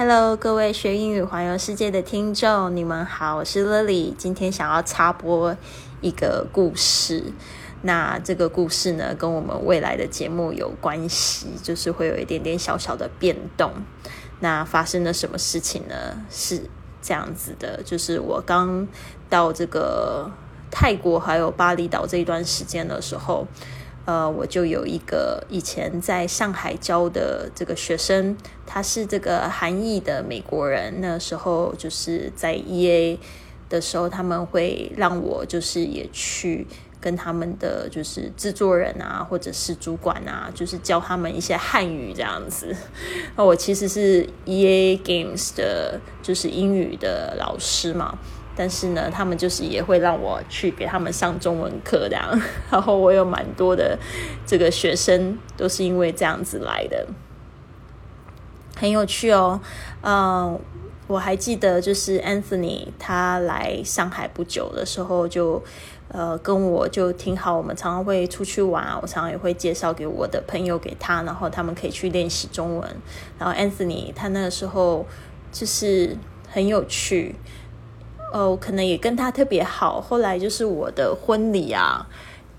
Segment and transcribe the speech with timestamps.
[0.00, 4.14] Hello，各位学英语环游世界的听众，你们好，我是 Lily。
[4.16, 5.56] 今天想要插播
[6.00, 7.32] 一个故事，
[7.82, 13.72] 那这个故事呢，跟我们未来的节目有关系，就是会有一点点小小的变动。
[14.38, 16.24] 那发生了什么事情呢？
[16.30, 16.62] 是
[17.02, 18.86] 这样子的，就是我刚
[19.28, 20.30] 到这个
[20.70, 23.48] 泰国还有巴厘岛这一段时间的时候。
[24.08, 28.34] 呃，我就有一个以前在上海教的这个学生，
[28.64, 31.02] 他是这个韩裔的美国人。
[31.02, 33.20] 那时候就是在 E A
[33.68, 36.66] 的时候，他们会让我就是也去
[36.98, 42.74] 跟他们的就是制作人啊，或者是主管啊，就是教他们一些汉语这样子。
[43.36, 48.18] 那我其实是 E A Games 的，就是英语的老师嘛。
[48.58, 52.28] 但是呢，他们就是也会让我去给他们上中文课这样，
[52.68, 53.96] 然后我有蛮多的
[54.44, 57.06] 这个学生都是因为这样子来的，
[58.74, 59.60] 很有趣哦。
[60.02, 60.58] 嗯，
[61.06, 65.62] 我还记得就是 Anthony 他来上海不久的时候，就
[66.08, 72.96] 呃跟我就挺好，我们常常会出去玩，我常常也会介绍给我的朋友给他，然后他们可以去练习中文。
[73.38, 75.06] 然后 Anthony 他那个时候
[75.52, 76.16] 就是
[76.50, 77.36] 很有趣。
[78.32, 80.00] 哦，可能也跟他特别好。
[80.00, 82.06] 后来就是我的婚礼啊，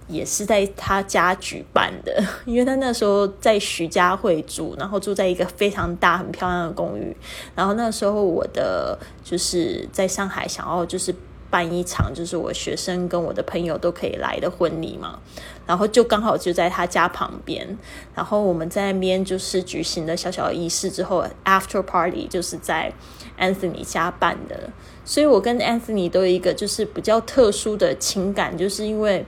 [0.07, 7.15] 也是在他家举办的， 因为他那时候在徐家汇住，然后住在一个非常大、很漂亮的公寓。
[7.55, 11.13] 然后那时候我的就是在上海想要就是
[11.49, 15.19] 办一场，就是我学生跟我的朋友都可以来的婚礼嘛。
[15.65, 17.77] 然后就刚好就在他家旁边，
[18.15, 22.91] 然后我们在那边就是举行了小小的仪式之后，after party 就是在
[23.37, 24.71] Anthony 家办的。
[25.05, 29.23] 所以，我跟 Anthony 都有一个就是比较特殊的情感，就是因为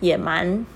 [0.00, 0.66] 也蛮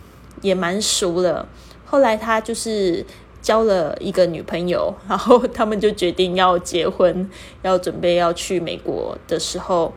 [0.41, 1.47] 也蛮熟了。
[1.85, 3.05] 后来他就是
[3.43, 7.29] 交了一个女朋友，然后他们就决定要结婚，
[7.61, 9.93] 要准备要去美国的时候。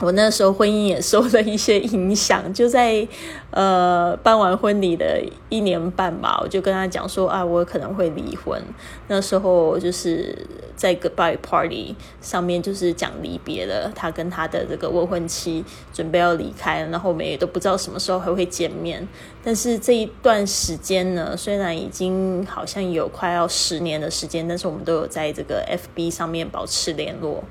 [0.00, 3.06] 我那时候婚姻也受了一些影响，就在
[3.52, 8.60] 呃办完婚礼的一年半吧，我就跟他讲说啊，我可能会离婚。
[9.06, 10.36] 那时候就是
[10.74, 19.06] 在 goodbye party 上面就是讲离别了，他跟他的这个未婚妻准备要离开，然后我们也都不知道什么时候还会见面。
[19.44, 27.44] 但是这一段时间呢，虽然已经好像有快要十年的时间，但是我们都有在这个 FB 上面保持联络。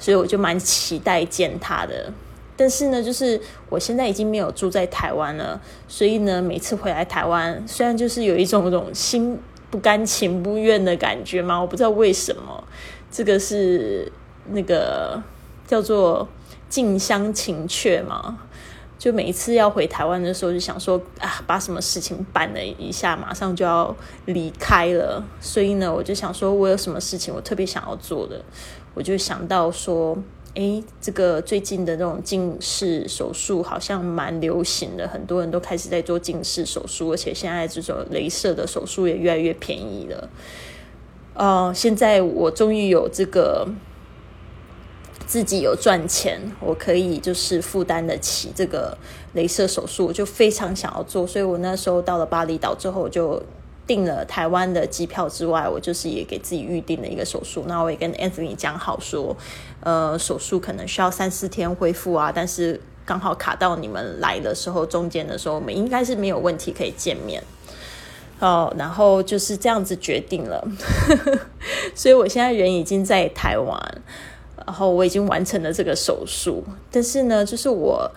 [0.00, 2.10] 所以我就蛮期待见他的，
[2.56, 3.38] 但是呢，就是
[3.68, 9.38] 我现在已经没有住在台湾了，所以呢，每次回来台湾，虽然就是有一种那种心
[9.70, 12.64] 不甘情不愿的感觉嘛，我不知道为什么，
[13.12, 14.10] 这个是
[14.48, 15.22] 那个
[15.66, 16.26] 叫做
[16.70, 18.38] 近乡情怯嘛，
[18.98, 23.94] 就每一次要回台湾的时候，就想说啊，把什么事情办了一下，马上就要
[24.24, 28.42] 离开了，所以呢，我就想说我有什么事情我特别想要做的。
[29.00, 30.14] 我就想到说，
[30.54, 40.28] 哎，这个最近的那种近视手术好像蛮流行的，很多人都开始在做近视手术，而且现在这种镭射的手术也越来越便宜了。
[41.32, 43.66] 呃，现在我终于有这个
[45.26, 48.98] 自己有赚钱，我可以就是负担得起这个
[49.34, 53.42] 镭射手术，我就非常想要做，所以我那时候到了巴厘岛之后就。
[53.90, 57.64] 订了台湾的机票之外，我就是也给自己预定了一个手术。
[57.66, 59.36] 那我也跟 Anthony 讲好说，
[59.80, 67.42] 呃，手术可能需要三四天恢复啊，但是刚好卡到你们来的时候，中间的时候我们应该是没有问题可以见面。
[68.38, 70.64] 哦，然后就是这样子决定了。
[71.92, 73.76] 所以我现在人已经在台湾，
[74.64, 76.62] 然后我已经完成了这个手术，
[76.92, 78.08] 但是呢，就是我。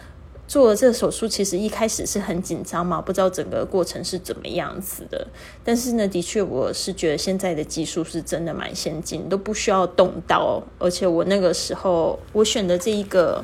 [0.45, 5.25] 做了这个手术，其实一开始是很紧张嘛，不知道整个过程是怎么样子的。
[5.63, 10.61] 但是呢，的确我是觉得现在的技术是真的蛮先进，都不需要动刀。
[10.77, 13.43] 而且我那个时候我选的这一个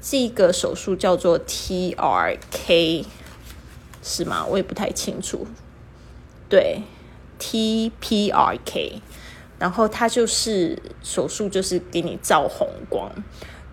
[0.00, 3.06] 这一个手术叫做 TRK，
[4.02, 4.46] 是吗？
[4.46, 5.46] 我也不太清楚。
[6.48, 6.82] 对
[7.40, 9.00] ，TPRK，
[9.58, 13.10] 然后它就是手术，就是给你照红光。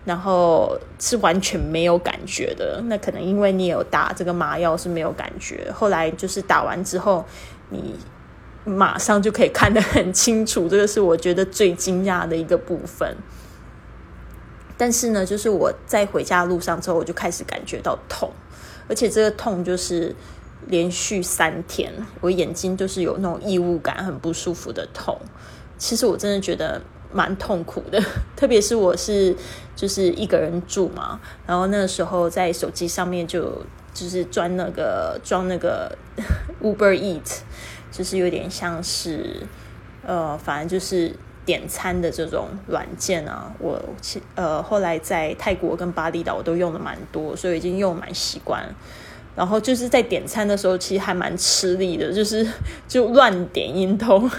[0.04, 5.70] 然后是完全没有感觉的，那可能因为你有打这个麻药是没有感觉。
[5.72, 7.24] 后来就是打完之后，
[7.70, 7.94] 你
[8.64, 13.16] 马上就可以看得很清楚，这个是我觉得最惊讶的一个部分。
[14.76, 18.28] 但是呢，就是我在回家路上之后，我就开始感觉到痛，
[18.88, 20.12] 而且这个痛就是
[20.66, 25.16] 连续三天，我眼睛就是有那种异物感，很不舒服的痛。
[25.78, 26.82] 其实我真的觉得。
[27.12, 28.02] 蛮痛苦的，
[28.36, 29.34] 特别是我是
[29.76, 33.62] 就是一个人住嘛，然后那个时候在手机上面就
[33.94, 35.96] 就是装那个装那个
[36.62, 37.40] Uber Eat，
[37.90, 39.46] 就是有点像是
[40.06, 41.14] 呃，反正就是
[41.44, 43.80] 点餐的这种软件啊，我
[44.34, 48.74] 呃后来在泰国跟巴厘岛我都用的蛮多，所以已经用蛮习惯。
[49.34, 52.46] 然后就是在点餐的时候，其实还蛮吃力的，就是
[52.86, 54.30] 就乱点一通。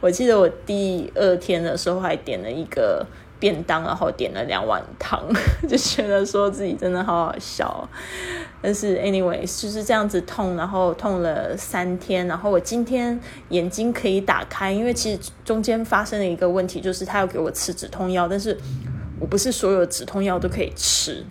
[0.00, 3.06] 我记得我第二天的时候还点了一个
[3.38, 5.22] 便当，然后点了两碗汤，
[5.68, 7.88] 就觉得说自己真的好好笑。
[8.60, 13.18] 但是 anyway 就是这样子痛，然后痛了三天，然后我今天
[13.50, 18.56] 眼睛可以打开，因为其实中间发生了一个问题，就是他要给我吃止痛药，但是
[19.20, 21.24] 我不是所有止痛药都可以吃。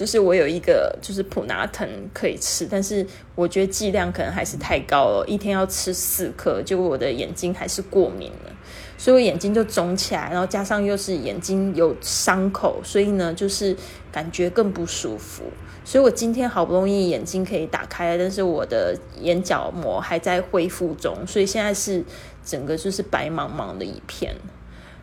[0.00, 8.50] 就是我有一个就是普拿疼可以吃，但是我觉得剂量可能还是太高了，一天要吃四颗，结果我的眼睛还是过敏了，
[8.96, 13.76] 所以我眼睛就肿起来，然后加上又是眼睛有伤口，所以呢就是
[14.10, 15.42] 感觉更不舒服。
[15.84, 22.02] 所以我今天好不容易眼睛可以打开，但是我的眼角膜还在恢复中，所以现在是
[22.42, 24.34] 整个就是白茫茫的一片。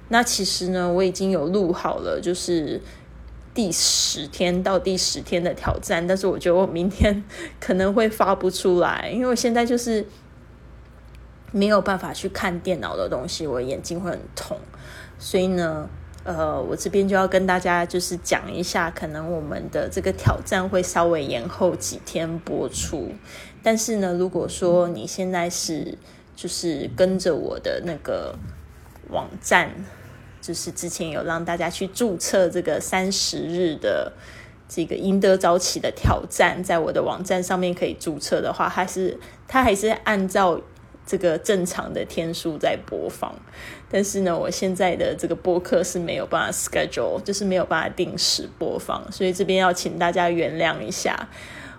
[0.10, 2.82] 那其实呢，我已经有录好了，就是。
[3.58, 7.24] 第十天到第十天的挑战，但是我觉得我明天
[7.60, 10.06] 可能会发不出来，因为我现在就是
[11.52, 14.56] 没有办法去看电脑的东西，我眼睛会很痛。
[15.18, 15.90] 所以呢，
[16.24, 23.12] 呃，我这边就要跟大家就是讲一下，可能我们的这个挑战会稍微延后几天播出。
[23.64, 25.98] 但是呢，如果说你现在是
[26.36, 28.36] 就是跟着我的那个
[29.10, 29.72] 网站。
[30.48, 34.14] 就是之前有让大家去注册这个三十日的
[34.70, 40.62] 这个赢得早起的挑战，在我的网站上面可以注册的话，还是它还是按照
[41.06, 43.36] 这个正常的天数在播放。
[43.92, 51.28] 但是呢，我现在的这个播客是没有办法 schedule，就是没有办法定时播放，所以这边要请大家原谅一下。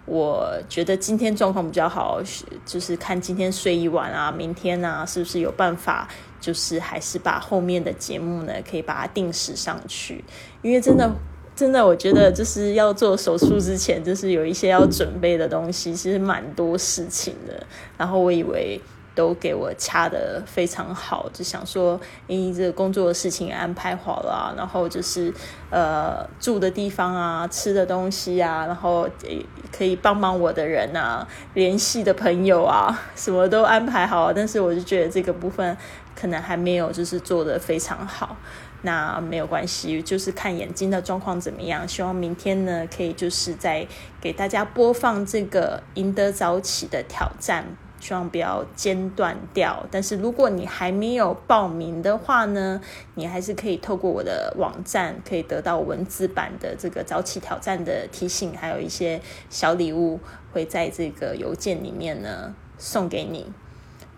[0.08, 2.20] 我觉得今天状况比较好，
[2.64, 6.08] 就是看今天睡一晚啊，明天呢是不是有办法，
[6.40, 10.24] 就是还是把后面的节目呢可以把它定时上去，
[10.62, 11.10] 因为真的
[11.54, 17.66] 真的，我觉得就是要做手术之前，就是有一些要准备的东西，其实蛮多事情的。
[17.96, 18.80] 然后我以为。
[19.18, 25.34] 都给我掐的非常好，就想说，诶，这个工作的事情安排好了，然后就是
[25.70, 29.08] 呃住的地方啊，吃的东西啊，然后
[29.76, 34.32] 可以帮忙我的人啊，联系的朋友啊， 什么都安排好了。
[34.32, 35.76] 但是我就觉得这个部分
[36.14, 38.36] 可能还没有就是做的非常好，
[38.82, 41.88] 那没有关系，就是看眼睛的状况怎么样。
[41.88, 43.84] 希望明天呢，可以就是在
[44.20, 47.64] 给大家播放这个赢得早起的挑战。
[48.00, 52.80] 希望不要间断掉，但是如果你还没有报名的话呢，
[53.14, 60.20] 你还是可以透过我的网站，可以得到文字版的这个早起挑战的提醒，还有一些小礼物
[60.52, 63.52] 会在这个邮件里面呢送给你。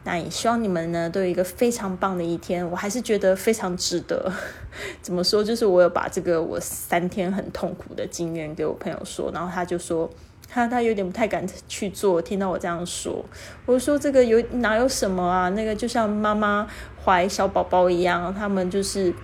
[0.04, 4.32] 那也希望你们呢都有一个非常棒的一天，我还是觉得非常值得。
[5.02, 5.42] 怎么说？
[5.42, 10.10] 就是我有把这个我三天很痛苦的经验给我朋友说，然后他就说。
[10.52, 13.25] 他他有点不太敢去做，听到我这样说，
[13.67, 15.49] 我说这个有哪有什么啊？
[15.50, 16.67] 那个就像妈妈
[17.05, 19.14] 怀小宝宝一样，他们就是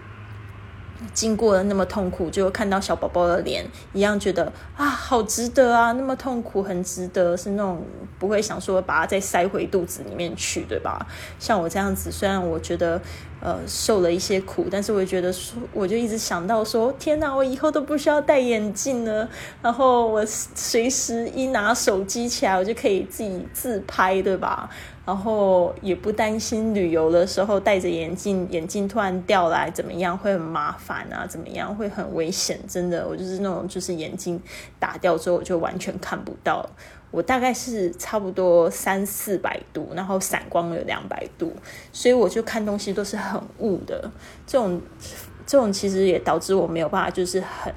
[1.13, 7.83] 经过了那么痛苦，就看到小宝宝的脸一样，觉得啊好值得啊，那么痛苦很值得，是那种
[8.19, 11.07] 不会想说把它再塞回肚子里面去，对吧？
[11.39, 13.01] 像我这样子，虽然我觉得。
[13.39, 19.29] 呃，受了一些苦，但是我觉得说，我就一直想到说，天哪，我以后都不需要戴眼镜了，
[19.61, 24.71] 然后我随时一拿手机起来，我就可以自己自拍，对吧？
[25.07, 31.25] 然后也不担心旅游的时候戴着眼镜，眼镜突然掉来怎么样，会很麻烦啊？
[31.27, 32.59] 怎么样会很危险？
[32.67, 34.43] 真的，我就是那种，就是眼镜
[34.81, 36.69] 打掉之后，我就完全看不到。
[37.13, 41.53] 我大概是差不多三四百度，然后散光有两百度，
[41.93, 44.11] 所以我就看东西都是很雾的。
[44.45, 44.83] 这种
[45.47, 47.73] 这种其实也导致我没有办法，就是很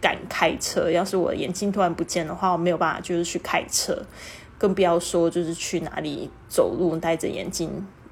[0.00, 0.88] 敢开车。
[0.88, 4.00] 要是我眼镜突然不见的话，我没有办法就是去开车，
[4.58, 7.70] 更不要说就是去哪里走路戴着眼镜，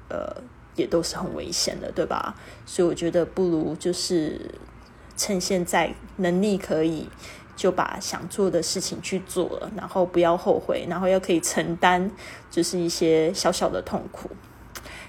[0.09, 0.35] 呃，
[0.75, 2.33] 也都是很危险的，对吧？
[2.65, 4.39] 所以我觉得不如就是
[5.15, 7.07] 趁现在能力可以。
[7.57, 12.11] 就把想做的事情去做了，然后不要后悔，然后又可以承担，
[12.51, 14.29] 就是一些小小的痛苦。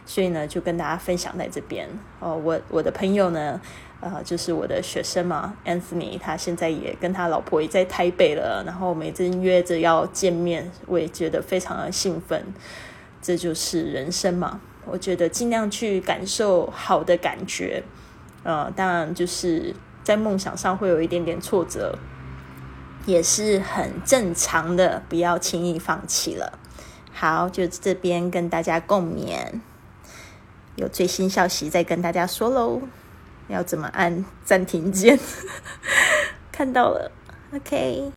[0.08, 1.86] 所以呢，就跟大家分享在这边。
[2.18, 3.60] 哦，我我的朋友呢，
[4.00, 12.42] 呃，就是我的学生嘛，Anthony，他现在也跟他老婆也在台北了，然后每次约着要见面，我也觉得非常的兴奋。
[13.20, 17.82] 这就是人生嘛，我觉得尽量去感受好的感觉。
[18.44, 21.98] 呃，当然就是在梦想上会有一点点挫折。
[23.06, 26.58] 也是很正常的，不要轻易放弃了。
[27.10, 29.60] 好，就这边跟大家共勉。
[30.78, 32.80] 有最新消息再跟大家说喽。
[33.49, 35.18] 要怎么按暂停键？
[36.52, 37.11] 看到了
[37.54, 38.04] ，OK。